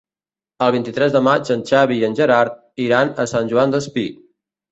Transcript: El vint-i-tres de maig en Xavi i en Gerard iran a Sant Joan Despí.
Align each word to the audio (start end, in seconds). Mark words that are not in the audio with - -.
El 0.67 0.71
vint-i-tres 0.75 1.11
de 1.15 1.19
maig 1.27 1.51
en 1.55 1.61
Xavi 1.71 1.99
i 2.01 2.07
en 2.09 2.17
Gerard 2.21 2.57
iran 2.87 3.11
a 3.25 3.29
Sant 3.35 3.51
Joan 3.53 3.77
Despí. 3.77 4.07